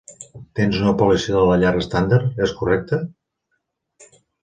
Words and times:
Tens 0.59 0.77
una 0.85 0.93
pòlissa 1.01 1.35
de 1.35 1.45
la 1.51 1.59
llar 1.65 1.75
estàndard, 1.83 2.43
és 2.49 2.57
correcte? 2.63 3.03